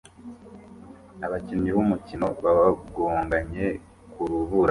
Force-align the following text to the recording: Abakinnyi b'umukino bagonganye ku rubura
Abakinnyi 1.25 1.69
b'umukino 1.75 2.27
bagonganye 2.43 3.65
ku 4.11 4.21
rubura 4.29 4.59